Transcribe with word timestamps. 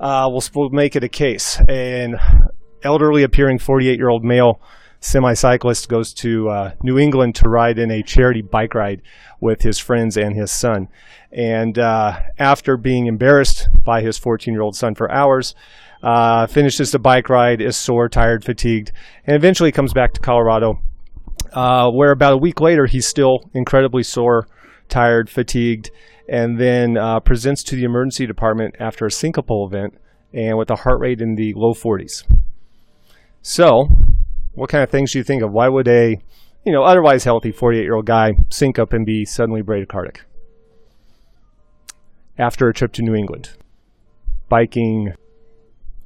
Uh, 0.00 0.28
we'll, 0.30 0.42
we'll 0.54 0.70
make 0.70 0.96
it 0.96 1.04
a 1.04 1.08
case. 1.08 1.60
An 1.68 2.16
elderly 2.82 3.22
appearing 3.22 3.58
48 3.58 3.98
year 3.98 4.08
old 4.08 4.24
male 4.24 4.60
semi 5.00 5.34
cyclist 5.34 5.88
goes 5.88 6.12
to 6.12 6.48
uh, 6.48 6.72
New 6.82 6.98
England 6.98 7.34
to 7.36 7.48
ride 7.48 7.78
in 7.78 7.90
a 7.90 8.02
charity 8.02 8.42
bike 8.42 8.74
ride 8.74 9.02
with 9.40 9.62
his 9.62 9.78
friends 9.78 10.16
and 10.16 10.34
his 10.36 10.50
son. 10.50 10.88
And 11.32 11.78
uh, 11.78 12.18
after 12.38 12.76
being 12.76 13.06
embarrassed 13.06 13.68
by 13.84 14.02
his 14.02 14.18
14 14.18 14.52
year 14.52 14.62
old 14.62 14.76
son 14.76 14.94
for 14.94 15.10
hours, 15.10 15.54
uh, 16.02 16.46
finishes 16.46 16.92
the 16.92 16.98
bike 16.98 17.28
ride, 17.28 17.60
is 17.60 17.76
sore, 17.76 18.08
tired, 18.08 18.44
fatigued, 18.44 18.92
and 19.26 19.36
eventually 19.36 19.72
comes 19.72 19.92
back 19.92 20.12
to 20.14 20.20
Colorado, 20.20 20.80
uh, 21.52 21.90
where 21.90 22.12
about 22.12 22.34
a 22.34 22.38
week 22.38 22.60
later 22.60 22.86
he's 22.86 23.06
still 23.06 23.50
incredibly 23.54 24.02
sore, 24.02 24.46
tired, 24.88 25.30
fatigued, 25.30 25.90
and 26.28 26.58
then 26.58 26.96
uh, 26.96 27.20
presents 27.20 27.62
to 27.64 27.76
the 27.76 27.84
emergency 27.84 28.26
department 28.26 28.76
after 28.78 29.06
a 29.06 29.10
syncopal 29.10 29.66
event 29.66 29.94
and 30.32 30.58
with 30.58 30.70
a 30.70 30.76
heart 30.76 31.00
rate 31.00 31.20
in 31.20 31.34
the 31.34 31.54
low 31.56 31.72
40s. 31.72 32.24
So, 33.40 33.88
what 34.54 34.68
kind 34.68 34.84
of 34.84 34.90
things 34.90 35.12
do 35.12 35.18
you 35.18 35.24
think 35.24 35.42
of? 35.42 35.52
Why 35.52 35.68
would 35.68 35.88
a, 35.88 36.16
you 36.64 36.72
know, 36.72 36.82
otherwise 36.82 37.24
healthy 37.24 37.50
48 37.50 37.82
year 37.82 37.94
old 37.94 38.06
guy 38.06 38.32
sync 38.50 38.78
up 38.78 38.92
and 38.92 39.06
be 39.06 39.24
suddenly 39.24 39.62
bradycardic? 39.62 40.18
After 42.36 42.68
a 42.68 42.74
trip 42.74 42.92
to 42.92 43.02
New 43.02 43.14
England, 43.14 43.50
biking 44.48 45.14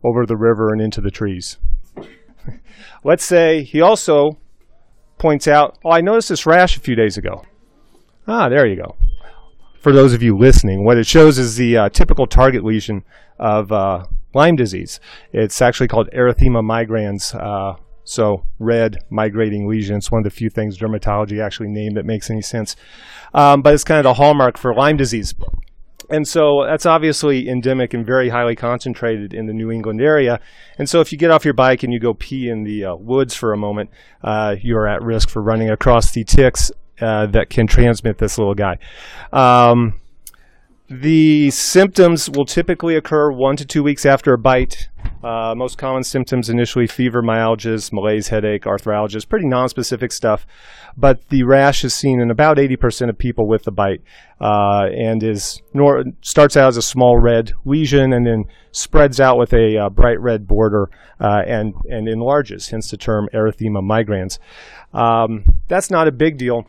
over 0.05 0.27
the 0.27 0.37
river 0.37 0.73
and 0.73 0.81
into 0.81 1.01
the 1.01 1.11
trees. 1.11 1.59
Let's 3.05 3.25
say 3.25 3.63
he 3.63 3.81
also 3.81 4.39
points 5.19 5.47
out, 5.47 5.79
Oh, 5.85 5.91
I 5.91 6.01
noticed 6.01 6.29
this 6.29 6.47
rash 6.47 6.77
a 6.77 6.81
few 6.81 6.97
days 6.97 7.17
ago. 7.17 7.45
Ah, 8.27 8.49
there 8.49 8.67
you 8.67 8.77
go. 8.77 8.97
For 9.81 9.93
those 9.93 10.15
of 10.15 10.23
you 10.23 10.37
listening, 10.37 10.85
what 10.85 10.97
it 10.97 11.07
shows 11.07 11.39
is 11.39 11.57
the 11.57 11.77
uh, 11.77 11.89
typical 11.89 12.27
target 12.27 12.63
lesion 12.65 13.03
of 13.39 13.73
uh, 13.73 14.05
Lyme 14.33 14.55
disease. 14.55 15.01
It's 15.33 15.61
actually 15.61 15.89
called 15.89 16.09
erythema 16.17 16.63
migrans. 16.63 17.35
Uh, 17.35 17.77
so 18.05 18.45
red 18.59 18.99
migrating 19.11 19.69
lesion. 19.69 19.97
It's 19.97 20.11
one 20.11 20.21
of 20.21 20.25
the 20.25 20.31
few 20.31 20.51
things 20.51 20.79
dermatology 20.79 21.45
actually 21.45 21.69
named 21.69 21.97
that 21.97 22.05
makes 22.05 22.31
any 22.31 22.43
sense. 22.43 22.77
Um, 23.35 23.63
but 23.63 23.75
it's 23.75 23.85
kind 23.85 23.99
of 23.99 24.05
the 24.05 24.15
hallmark 24.15 24.57
for 24.57 24.75
Lyme 24.75 24.97
disease. 24.97 25.35
And 26.11 26.29
so 26.29 26.65
that's 26.69 26.85
obviously 26.85 27.49
endemic 27.49 27.95
and 27.95 28.05
very 28.05 28.29
highly 28.29 28.55
concentrated 28.55 29.33
in 29.33 29.47
the 29.47 29.53
New 29.53 29.71
England 29.71 30.01
area. 30.01 30.41
And 30.79 30.89
so 30.89 31.01
if 31.01 31.11
you 31.11 31.19
get 31.19 31.31
off 31.31 31.45
your 31.45 31.55
bike 31.55 31.83
and 31.83 31.93
you 31.93 31.99
go 31.99 32.13
pee 32.13 32.49
in 32.49 32.65
the 32.65 32.85
uh, 32.85 32.97
woods 32.97 33.35
for 33.35 33.53
a 33.53 33.57
moment, 33.57 33.91
uh, 34.23 34.57
you're 34.61 34.87
at 34.87 35.03
risk 35.03 35.31
for 35.31 35.43
running 35.43 35.71
across 35.71 36.13
the 36.13 36.25
ticks 36.25 36.71
uh, 37.01 37.27
that 37.27 37.51
can 37.51 37.67
transmit 37.67 38.19
this 38.19 38.39
little 38.39 38.55
guy. 38.55 38.79
Um, 39.33 39.95
the 40.93 41.51
symptoms 41.51 42.29
will 42.29 42.45
typically 42.45 42.97
occur 42.97 43.31
one 43.31 43.57
to 43.57 43.65
two 43.65 43.83
weeks 43.83 44.05
after 44.05 44.35
a 44.35 44.39
bite. 44.39 44.89
Uh, 45.25 45.55
most 45.57 45.79
common 45.79 46.05
symptoms 46.05 46.51
initially 46.51 46.87
fever, 46.87 47.23
myalgias, 47.23 47.93
malaise, 47.95 48.29
headache, 48.29 48.65
arthralgias, 48.65 49.27
pretty 49.27 49.47
nonspecific 49.47 50.13
stuff. 50.13 50.47
But 50.95 51.29
the 51.31 51.45
rash 51.45 51.83
is 51.83 51.95
seen 51.95 52.21
in 52.21 52.31
about 52.31 52.59
80% 52.59 53.09
of 53.09 53.17
people 53.17 53.49
with 53.49 53.63
the 53.63 53.71
bite 53.71 54.03
uh, 54.39 54.89
and 54.95 55.23
is 55.23 55.63
nor- 55.73 56.05
starts 56.21 56.59
out 56.59 56.69
as 56.69 56.77
a 56.77 56.83
small 56.83 57.19
red 57.19 57.55
lesion 57.65 58.13
and 58.13 58.27
then 58.27 58.45
spreads 58.73 59.19
out 59.19 59.39
with 59.39 59.55
a 59.55 59.79
uh, 59.79 59.89
bright 59.89 60.21
red 60.21 60.47
border 60.47 60.91
uh, 61.21 61.43
and, 61.47 61.75
and 61.89 62.07
enlarges, 62.07 62.69
hence 62.69 62.91
the 62.91 62.99
term 62.99 63.31
erythema 63.33 63.81
migrans. 63.81 64.39
Um, 64.93 65.45
that's 65.69 65.91
not 65.91 66.07
a 66.07 66.13
big 66.13 66.37
deal 66.37 66.67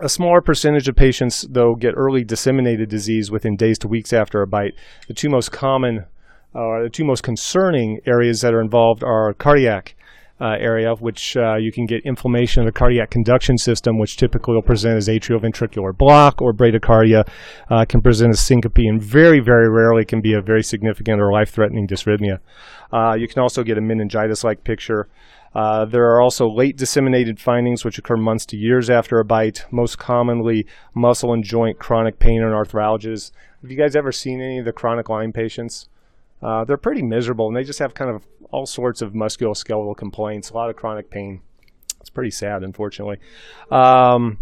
a 0.00 0.08
smaller 0.08 0.40
percentage 0.40 0.88
of 0.88 0.96
patients, 0.96 1.42
though, 1.48 1.74
get 1.74 1.94
early 1.96 2.24
disseminated 2.24 2.88
disease 2.88 3.30
within 3.30 3.56
days 3.56 3.78
to 3.80 3.88
weeks 3.88 4.12
after 4.12 4.42
a 4.42 4.46
bite. 4.46 4.74
The 5.08 5.14
two 5.14 5.28
most 5.28 5.52
common, 5.52 6.06
uh, 6.54 6.82
the 6.82 6.90
two 6.92 7.04
most 7.04 7.22
concerning 7.22 8.00
areas 8.06 8.40
that 8.40 8.54
are 8.54 8.60
involved 8.60 9.02
are 9.02 9.32
cardiac 9.34 9.94
uh, 10.40 10.56
area, 10.58 10.94
which 10.94 11.36
uh, 11.36 11.56
you 11.56 11.72
can 11.72 11.86
get 11.86 12.04
inflammation 12.04 12.62
of 12.62 12.66
the 12.66 12.78
cardiac 12.78 13.10
conduction 13.10 13.56
system, 13.56 13.98
which 13.98 14.16
typically 14.16 14.54
will 14.54 14.62
present 14.62 14.96
as 14.96 15.08
atrioventricular 15.08 15.96
block 15.96 16.42
or 16.42 16.52
bradycardia, 16.52 17.26
uh, 17.70 17.84
can 17.84 18.00
present 18.02 18.30
as 18.30 18.40
syncope, 18.40 18.78
and 18.78 19.02
very, 19.02 19.40
very 19.40 19.68
rarely 19.68 20.04
can 20.04 20.20
be 20.20 20.34
a 20.34 20.40
very 20.40 20.62
significant 20.62 21.20
or 21.20 21.32
life-threatening 21.32 21.86
dysrhythmia. 21.86 22.38
Uh, 22.92 23.14
you 23.14 23.26
can 23.26 23.42
also 23.42 23.62
get 23.62 23.78
a 23.78 23.80
meningitis-like 23.80 24.62
picture. 24.62 25.08
Uh, 25.54 25.86
there 25.86 26.04
are 26.04 26.20
also 26.20 26.46
late 26.46 26.76
disseminated 26.76 27.40
findings 27.40 27.82
which 27.82 27.96
occur 27.96 28.16
months 28.16 28.44
to 28.44 28.58
years 28.58 28.90
after 28.90 29.18
a 29.18 29.24
bite, 29.24 29.64
most 29.70 29.96
commonly 29.96 30.66
muscle 30.94 31.32
and 31.32 31.44
joint 31.44 31.78
chronic 31.78 32.18
pain 32.18 32.42
and 32.42 32.52
arthralgias. 32.52 33.32
Have 33.62 33.70
you 33.70 33.76
guys 33.78 33.96
ever 33.96 34.12
seen 34.12 34.42
any 34.42 34.58
of 34.58 34.66
the 34.66 34.72
chronic 34.72 35.08
Lyme 35.08 35.32
patients? 35.32 35.88
Uh, 36.42 36.64
they're 36.64 36.76
pretty 36.76 37.02
miserable 37.02 37.48
and 37.48 37.56
they 37.56 37.64
just 37.64 37.78
have 37.78 37.94
kind 37.94 38.10
of 38.10 38.26
all 38.50 38.66
sorts 38.66 39.02
of 39.02 39.12
musculoskeletal 39.12 39.96
complaints, 39.96 40.50
a 40.50 40.54
lot 40.54 40.70
of 40.70 40.76
chronic 40.76 41.10
pain. 41.10 41.40
It's 42.00 42.10
pretty 42.10 42.30
sad, 42.30 42.62
unfortunately. 42.62 43.18
Um, 43.70 44.38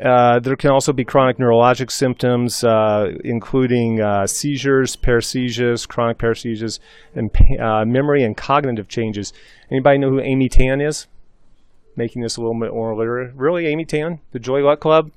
uh, 0.00 0.40
there 0.40 0.56
can 0.56 0.70
also 0.70 0.92
be 0.92 1.04
chronic 1.04 1.36
neurologic 1.36 1.90
symptoms, 1.90 2.64
uh, 2.64 3.12
including 3.24 4.00
uh, 4.00 4.26
seizures, 4.26 4.96
paresthesias, 4.96 5.86
chronic 5.86 6.18
paresthesias, 6.18 6.78
and 7.14 7.30
uh, 7.60 7.84
memory 7.84 8.24
and 8.24 8.36
cognitive 8.36 8.88
changes. 8.88 9.32
Anybody 9.70 9.98
know 9.98 10.10
who 10.10 10.20
Amy 10.20 10.48
Tan 10.48 10.80
is? 10.80 11.06
Making 11.94 12.22
this 12.22 12.36
a 12.36 12.40
little 12.40 12.58
bit 12.58 12.72
more 12.72 12.96
literate. 12.96 13.34
Really, 13.34 13.66
Amy 13.66 13.84
Tan, 13.84 14.20
the 14.32 14.38
Joy 14.38 14.60
Luck 14.60 14.80
Club? 14.80 15.12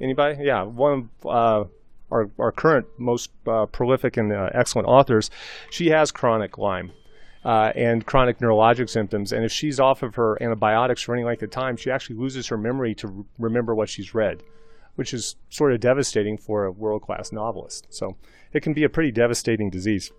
Anybody? 0.00 0.44
Yeah, 0.44 0.62
one 0.62 1.10
of 1.22 1.26
uh, 1.26 1.68
our, 2.10 2.30
our 2.38 2.52
current 2.52 2.86
most 2.98 3.30
uh, 3.46 3.66
prolific 3.66 4.16
and 4.16 4.32
excellent 4.32 4.88
authors. 4.88 5.30
She 5.70 5.88
has 5.88 6.10
chronic 6.12 6.58
Lyme 6.58 6.92
uh, 7.44 7.72
and 7.76 8.04
chronic 8.04 8.38
neurologic 8.38 8.90
symptoms. 8.90 9.32
And 9.32 9.44
if 9.44 9.52
she's 9.52 9.78
off 9.78 10.02
of 10.02 10.16
her 10.16 10.40
antibiotics 10.42 11.02
for 11.02 11.14
any 11.14 11.24
length 11.24 11.42
of 11.42 11.50
time, 11.50 11.76
she 11.76 11.90
actually 11.90 12.16
loses 12.16 12.48
her 12.48 12.58
memory 12.58 12.94
to 12.96 13.24
remember 13.38 13.74
what 13.74 13.88
she's 13.88 14.14
read, 14.14 14.42
which 14.96 15.14
is 15.14 15.36
sort 15.48 15.72
of 15.72 15.80
devastating 15.80 16.36
for 16.36 16.64
a 16.64 16.72
world 16.72 17.02
class 17.02 17.30
novelist. 17.32 17.86
So 17.90 18.16
it 18.52 18.62
can 18.62 18.72
be 18.72 18.84
a 18.84 18.88
pretty 18.88 19.12
devastating 19.12 19.70
disease. 19.70 20.10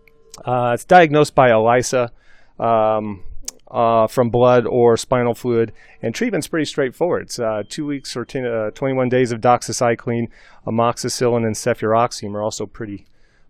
Uh, 0.46 0.72
it's 0.74 0.86
diagnosed 0.86 1.36
by 1.36 1.50
ELISA. 1.50 2.12
Um, 2.60 3.24
uh, 3.70 4.08
from 4.08 4.30
blood 4.30 4.66
or 4.66 4.98
spinal 4.98 5.34
fluid, 5.34 5.74
and 6.02 6.16
treatment's 6.16 6.48
pretty 6.48 6.66
straightforward. 6.66 7.24
It's 7.24 7.40
uh, 7.40 7.64
two 7.68 7.86
weeks 7.86 8.16
or 8.16 8.26
ten, 8.26 8.46
uh, 8.46 8.72
21 8.72 9.10
days 9.10 9.32
of 9.32 9.42
doxycycline, 9.42 10.30
amoxicillin, 10.66 11.46
and 11.46 11.56
cefuroxime 11.56 12.34
are 12.34 12.44
also 12.44 12.66
pretty 12.66 13.06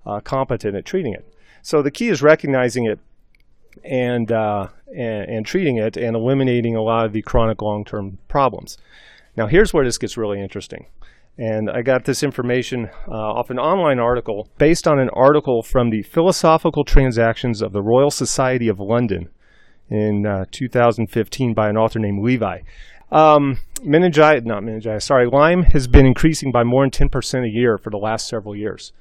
uh, 0.06 0.20
competent 0.20 0.76
at 0.76 0.86
treating 0.86 1.14
it. 1.14 1.28
So 1.62 1.82
the 1.82 1.92
key 1.92 2.10
is 2.10 2.22
recognizing 2.22 2.86
it 2.86 3.00
and, 3.84 4.32
uh, 4.32 4.68
and, 4.88 5.30
and 5.30 5.46
treating 5.46 5.78
it 5.78 5.98
and 5.98 6.16
eliminating 6.16 6.76
a 6.76 6.82
lot 6.82 7.06
of 7.06 7.14
the 7.14 7.22
chronic 7.22 7.62
long-term 7.62 8.18
problems. 8.28 8.78
Now, 9.36 9.48
here's 9.48 9.74
where 9.74 9.86
this 9.86 9.98
gets 9.98 10.18
really 10.18 10.42
interesting. 10.42 10.88
And 11.38 11.70
I 11.70 11.84
got 11.84 12.06
this 12.06 12.24
information 12.24 12.90
uh, 13.08 13.12
off 13.12 13.52
an 13.52 13.60
online 13.60 14.00
article 14.00 14.50
based 14.58 14.88
on 14.88 14.98
an 14.98 15.10
article 15.10 15.62
from 15.62 15.92
the 15.92 16.02
Philosophical 16.02 16.84
Transactions 16.84 17.62
of 17.62 17.74
the 17.74 17.84
Royal 17.84 18.10
Society 18.10 18.68
of 18.68 18.80
London 18.80 19.30
in 19.90 20.26
uh, 20.26 20.46
2015 20.52 21.54
by 21.54 21.70
an 21.70 21.78
author 21.78 22.00
named 22.00 22.24
Levi. 22.24 22.62
Um, 23.12 23.60
meningitis, 23.84 24.46
not 24.46 24.64
meningitis, 24.64 25.06
sorry, 25.06 25.28
Lyme 25.28 25.64
has 25.64 25.88
been 25.88 26.06
increasing 26.06 26.52
by 26.52 26.64
more 26.64 26.84
than 26.84 26.92
10% 26.92 27.46
a 27.46 27.50
year 27.50 27.78
for 27.78 27.90
the 27.90 27.98
last 27.98 28.28
several 28.28 28.56
years. 28.56 28.92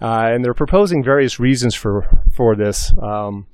Uh, 0.00 0.30
and 0.32 0.44
they're 0.44 0.54
proposing 0.54 1.04
various 1.04 1.38
reasons 1.38 1.74
for, 1.74 2.08
for 2.34 2.56
this. 2.56 2.92
Um, 3.00 3.46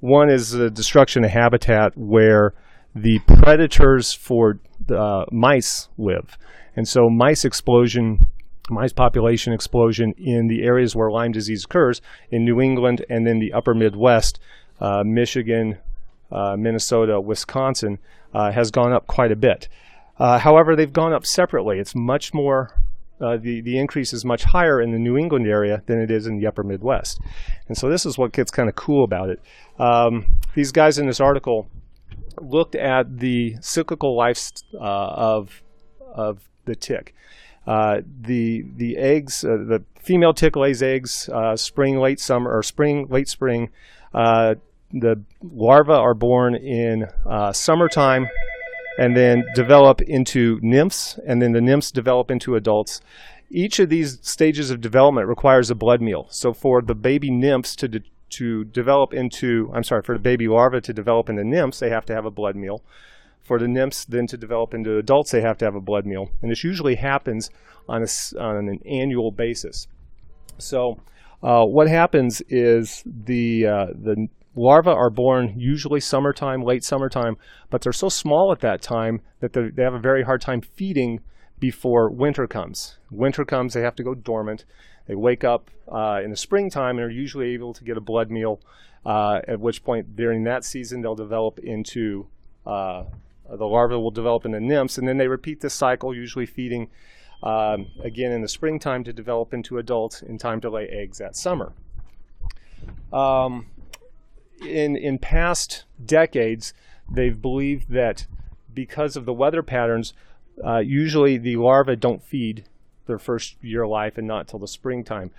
one 0.00 0.30
is 0.30 0.50
the 0.50 0.70
destruction 0.70 1.24
of 1.24 1.30
habitat 1.30 1.96
where 1.96 2.54
the 2.94 3.18
predators 3.20 4.12
for 4.14 4.58
uh, 4.88 5.26
mice 5.30 5.88
live. 5.98 6.38
And 6.74 6.88
so 6.88 7.10
mice 7.10 7.44
explosion, 7.44 8.26
mice 8.70 8.94
population 8.94 9.52
explosion 9.52 10.14
in 10.16 10.46
the 10.46 10.62
areas 10.62 10.96
where 10.96 11.10
Lyme 11.10 11.32
disease 11.32 11.64
occurs 11.66 12.00
in 12.30 12.44
New 12.44 12.60
England 12.60 13.04
and 13.10 13.26
then 13.26 13.38
the 13.38 13.52
upper 13.52 13.74
Midwest, 13.74 14.40
uh, 14.80 15.02
Michigan, 15.04 15.78
Minnesota, 16.56 17.20
Wisconsin, 17.20 17.98
uh, 18.34 18.52
has 18.52 18.70
gone 18.70 18.92
up 18.92 19.06
quite 19.06 19.32
a 19.32 19.36
bit. 19.36 19.68
Uh, 20.18 20.38
however, 20.38 20.76
they've 20.76 20.92
gone 20.92 21.12
up 21.12 21.24
separately. 21.24 21.78
It's 21.78 21.94
much 21.94 22.34
more 22.34 22.74
uh, 23.20 23.36
the, 23.36 23.60
the 23.60 23.78
increase 23.78 24.12
is 24.12 24.24
much 24.24 24.44
higher 24.44 24.80
in 24.80 24.92
the 24.92 24.98
New 24.98 25.16
England 25.16 25.46
area 25.46 25.82
than 25.86 26.00
it 26.00 26.10
is 26.10 26.26
in 26.26 26.38
the 26.38 26.46
upper 26.46 26.62
Midwest. 26.62 27.20
And 27.68 27.76
so 27.76 27.88
this 27.88 28.06
is 28.06 28.16
what 28.16 28.32
gets 28.32 28.50
kind 28.50 28.68
of 28.68 28.74
cool 28.74 29.04
about 29.04 29.28
it. 29.28 29.40
Um, 29.78 30.38
these 30.54 30.72
guys 30.72 30.98
in 30.98 31.06
this 31.06 31.20
article 31.20 31.68
looked 32.40 32.74
at 32.74 33.18
the 33.18 33.56
cyclical 33.60 34.16
life 34.16 34.50
uh, 34.74 34.78
of, 34.78 35.62
of 36.00 36.48
the 36.64 36.74
tick. 36.74 37.14
Uh, 37.66 38.00
the 38.22 38.64
the 38.76 38.96
eggs, 38.96 39.44
uh, 39.44 39.48
the 39.48 39.84
female 40.00 40.32
tick 40.32 40.56
lays 40.56 40.82
eggs 40.82 41.28
uh, 41.28 41.54
spring, 41.54 41.98
late 41.98 42.18
summer, 42.18 42.50
or 42.50 42.62
spring, 42.62 43.06
late 43.10 43.28
spring. 43.28 43.68
Uh, 44.94 44.98
the 44.98 45.24
larvae 45.42 45.92
are 45.92 46.14
born 46.14 46.54
in 46.54 47.06
summertime 47.52 48.28
and 48.98 49.16
then 49.16 49.44
develop 49.54 50.02
into 50.02 50.58
nymphs, 50.62 51.18
and 51.26 51.40
then 51.40 51.52
the 51.52 51.60
nymphs 51.60 51.90
develop 51.90 52.30
into 52.30 52.54
adults. 52.54 53.00
Each 53.48 53.78
of 53.78 53.88
these 53.88 54.18
stages 54.20 54.70
of 54.70 54.80
development 54.80 55.26
requires 55.26 55.70
a 55.70 55.74
blood 55.74 56.00
meal. 56.00 56.26
So 56.30 56.52
for 56.52 56.82
the 56.82 56.94
baby 56.94 57.30
nymphs 57.30 57.74
to 57.76 57.88
de- 57.88 58.02
to 58.30 58.64
develop 58.64 59.12
into, 59.12 59.70
I'm 59.74 59.82
sorry, 59.82 60.02
for 60.02 60.14
the 60.14 60.22
baby 60.22 60.46
larva 60.46 60.80
to 60.82 60.92
develop 60.92 61.28
into 61.28 61.44
nymphs, 61.44 61.80
they 61.80 61.90
have 61.90 62.06
to 62.06 62.14
have 62.14 62.26
a 62.26 62.30
blood 62.30 62.56
meal. 62.56 62.82
For 63.42 63.58
the 63.58 63.66
nymphs 63.66 64.04
then 64.04 64.26
to 64.28 64.36
develop 64.36 64.72
into 64.72 64.98
adults, 64.98 65.32
they 65.32 65.40
have 65.40 65.58
to 65.58 65.64
have 65.64 65.74
a 65.74 65.80
blood 65.80 66.06
meal. 66.06 66.30
And 66.40 66.50
this 66.50 66.62
usually 66.62 66.94
happens 66.94 67.50
on, 67.88 68.02
a, 68.02 68.38
on 68.38 68.68
an 68.68 68.80
annual 68.86 69.32
basis. 69.32 69.88
So 70.58 71.00
uh, 71.42 71.64
what 71.64 71.88
happens 71.88 72.40
is 72.48 73.02
the, 73.04 73.66
uh, 73.66 73.86
the 73.86 74.28
larvae 74.54 74.90
are 74.90 75.10
born 75.10 75.54
usually 75.56 76.00
summertime, 76.00 76.62
late 76.62 76.84
summertime, 76.84 77.36
but 77.70 77.82
they're 77.82 77.92
so 77.92 78.08
small 78.08 78.52
at 78.52 78.60
that 78.60 78.82
time 78.82 79.20
that 79.40 79.52
they 79.52 79.82
have 79.82 79.94
a 79.94 79.98
very 79.98 80.24
hard 80.24 80.40
time 80.40 80.60
feeding 80.60 81.20
before 81.58 82.10
winter 82.10 82.46
comes. 82.46 82.98
Winter 83.10 83.44
comes, 83.44 83.74
they 83.74 83.82
have 83.82 83.94
to 83.96 84.02
go 84.02 84.14
dormant. 84.14 84.64
They 85.06 85.14
wake 85.14 85.44
up 85.44 85.70
uh, 85.88 86.20
in 86.22 86.30
the 86.30 86.36
springtime 86.36 86.96
and 86.96 87.06
are 87.06 87.10
usually 87.10 87.52
able 87.52 87.74
to 87.74 87.84
get 87.84 87.96
a 87.96 88.00
blood 88.00 88.30
meal, 88.30 88.60
uh, 89.04 89.40
at 89.46 89.60
which 89.60 89.84
point 89.84 90.16
during 90.16 90.44
that 90.44 90.64
season 90.64 91.02
they'll 91.02 91.14
develop 91.14 91.58
into, 91.58 92.26
uh, 92.66 93.04
the 93.48 93.66
larvae 93.66 93.96
will 93.96 94.10
develop 94.10 94.44
into 94.44 94.60
nymphs, 94.60 94.98
and 94.98 95.06
then 95.06 95.18
they 95.18 95.28
repeat 95.28 95.60
this 95.60 95.74
cycle, 95.74 96.14
usually 96.14 96.46
feeding 96.46 96.88
um, 97.42 97.86
again 98.02 98.32
in 98.32 98.42
the 98.42 98.48
springtime 98.48 99.02
to 99.04 99.12
develop 99.12 99.54
into 99.54 99.78
adults 99.78 100.22
in 100.22 100.38
time 100.38 100.60
to 100.60 100.70
lay 100.70 100.86
eggs 100.88 101.18
that 101.18 101.36
summer. 101.36 101.72
Um, 103.12 103.66
in, 104.60 104.96
in 104.96 105.18
past 105.18 105.84
decades, 106.04 106.72
they've 107.10 107.40
believed 107.40 107.90
that 107.90 108.26
because 108.72 109.16
of 109.16 109.24
the 109.24 109.32
weather 109.32 109.62
patterns, 109.62 110.12
uh, 110.64 110.78
usually 110.78 111.36
the 111.36 111.56
larvae 111.56 111.96
don't 111.96 112.22
feed 112.22 112.64
their 113.06 113.18
first 113.18 113.56
year 113.62 113.82
of 113.82 113.90
life 113.90 114.18
and 114.18 114.26
not 114.26 114.46
till 114.46 114.58
the 114.58 114.68
springtime. 114.68 115.30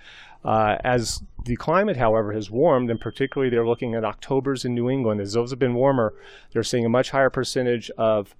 Uh, 0.44 0.76
as 0.82 1.22
the 1.44 1.56
climate, 1.56 1.96
however, 1.96 2.32
has 2.32 2.50
warmed, 2.50 2.90
and 2.90 3.00
particularly 3.00 3.48
they're 3.48 3.66
looking 3.66 3.94
at 3.94 4.04
October's 4.04 4.64
in 4.64 4.74
New 4.74 4.90
England, 4.90 5.20
as 5.20 5.32
those 5.32 5.50
have 5.50 5.58
been 5.58 5.74
warmer, 5.74 6.12
they're 6.52 6.62
seeing 6.62 6.84
a 6.84 6.90
much 6.90 7.10
higher 7.10 7.30
percentage 7.30 7.90
of, 7.96 8.34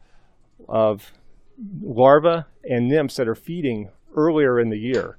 of 0.69 1.13
larvae 1.81 2.45
and 2.69 2.89
nymphs 2.89 3.17
that 3.17 3.29
are 3.29 3.35
feeding 3.35 3.89
earlier 4.17 4.59
in 4.59 4.69
the 4.69 4.79
year. 4.79 5.17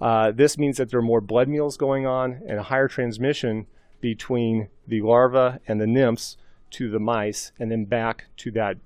Uh, 0.00 0.30
this 0.30 0.56
means 0.56 0.78
that 0.78 0.90
there 0.90 1.00
are 1.00 1.02
more 1.02 1.20
blood 1.20 1.48
meals 1.48 1.76
going 1.76 2.06
on 2.06 2.40
and 2.46 2.58
a 2.58 2.64
higher 2.64 2.88
transmission 2.88 3.66
between 4.00 4.68
the 4.86 5.02
larvae 5.02 5.58
and 5.66 5.80
the 5.80 5.86
nymphs 5.86 6.36
to 6.70 6.90
the 6.90 7.00
mice 7.00 7.52
and 7.58 7.70
then 7.70 7.84
back 7.84 8.26
to 8.38 8.50
that 8.52 8.76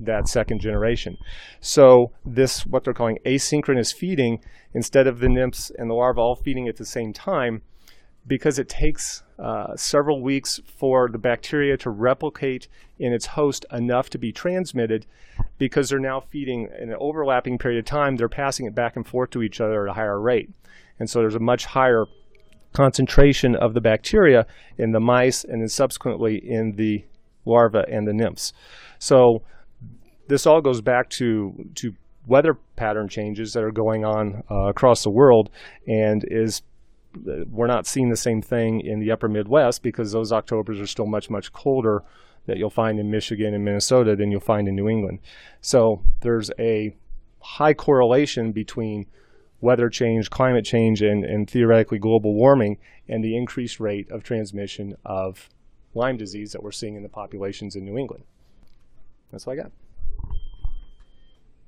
that 0.00 0.26
second 0.26 0.60
generation. 0.60 1.16
So 1.60 2.10
this, 2.24 2.66
what 2.66 2.82
they're 2.82 2.94
calling 2.94 3.18
asynchronous 3.24 3.94
feeding, 3.94 4.40
instead 4.74 5.06
of 5.06 5.20
the 5.20 5.28
nymphs 5.28 5.70
and 5.70 5.88
the 5.88 5.94
larvae 5.94 6.20
all 6.20 6.34
feeding 6.34 6.66
at 6.66 6.76
the 6.76 6.84
same 6.84 7.12
time, 7.12 7.62
because 8.26 8.58
it 8.58 8.68
takes 8.68 9.22
uh, 9.38 9.76
several 9.76 10.20
weeks 10.20 10.60
for 10.64 11.08
the 11.08 11.18
bacteria 11.18 11.76
to 11.76 11.90
replicate 11.90 12.68
in 12.98 13.12
its 13.12 13.26
host 13.26 13.64
enough 13.70 14.10
to 14.10 14.18
be 14.18 14.32
transmitted, 14.32 15.06
because 15.58 15.88
they're 15.88 15.98
now 16.00 16.20
feeding 16.20 16.68
in 16.80 16.90
an 16.90 16.96
overlapping 16.98 17.58
period 17.58 17.78
of 17.78 17.84
time, 17.84 18.16
they're 18.16 18.28
passing 18.28 18.66
it 18.66 18.74
back 18.74 18.96
and 18.96 19.06
forth 19.06 19.30
to 19.30 19.42
each 19.42 19.60
other 19.60 19.86
at 19.86 19.90
a 19.90 19.94
higher 19.94 20.20
rate. 20.20 20.50
And 20.98 21.08
so 21.08 21.20
there's 21.20 21.34
a 21.34 21.40
much 21.40 21.66
higher 21.66 22.06
concentration 22.72 23.54
of 23.54 23.74
the 23.74 23.80
bacteria 23.80 24.46
in 24.78 24.92
the 24.92 25.00
mice 25.00 25.44
and 25.44 25.60
then 25.60 25.68
subsequently 25.68 26.36
in 26.36 26.72
the 26.76 27.04
larvae 27.44 27.84
and 27.90 28.06
the 28.06 28.12
nymphs. 28.12 28.52
So 28.98 29.42
this 30.28 30.46
all 30.46 30.60
goes 30.60 30.80
back 30.80 31.10
to 31.10 31.70
to 31.76 31.94
weather 32.26 32.56
pattern 32.76 33.08
changes 33.08 33.52
that 33.52 33.64
are 33.64 33.72
going 33.72 34.04
on 34.04 34.42
uh, 34.50 34.68
across 34.68 35.02
the 35.02 35.10
world, 35.10 35.50
and 35.86 36.24
is 36.28 36.62
uh, 37.16 37.44
we're 37.50 37.66
not 37.66 37.86
seeing 37.86 38.08
the 38.08 38.16
same 38.16 38.40
thing 38.40 38.80
in 38.80 39.00
the 39.00 39.10
upper 39.10 39.28
Midwest 39.28 39.82
because 39.82 40.12
those 40.12 40.32
Octobers 40.32 40.80
are 40.80 40.86
still 40.86 41.06
much 41.06 41.30
much 41.30 41.52
colder 41.52 42.02
that 42.46 42.56
you'll 42.56 42.70
find 42.70 42.98
in 42.98 43.10
Michigan 43.10 43.54
and 43.54 43.64
Minnesota 43.64 44.16
than 44.16 44.30
you'll 44.30 44.40
find 44.40 44.66
in 44.66 44.74
New 44.74 44.88
England. 44.88 45.20
So 45.60 46.02
there's 46.22 46.50
a 46.58 46.94
high 47.40 47.74
correlation 47.74 48.52
between 48.52 49.06
weather 49.62 49.88
change, 49.88 50.28
climate 50.28 50.66
change, 50.66 51.00
and, 51.00 51.24
and 51.24 51.48
theoretically 51.48 51.98
global 51.98 52.34
warming, 52.34 52.76
and 53.08 53.24
the 53.24 53.34
increased 53.34 53.80
rate 53.80 54.10
of 54.10 54.22
transmission 54.22 54.94
of 55.06 55.48
Lyme 55.94 56.18
disease 56.18 56.52
that 56.52 56.62
we're 56.62 56.72
seeing 56.72 56.96
in 56.96 57.02
the 57.02 57.08
populations 57.08 57.74
in 57.74 57.84
New 57.84 57.96
England. 57.96 58.24
That's 59.30 59.46
all 59.46 59.54
I 59.54 59.56
got. 59.56 59.72